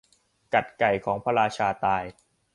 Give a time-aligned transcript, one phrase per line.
[0.53, 2.03] กัดไก่ของพระราชาตาย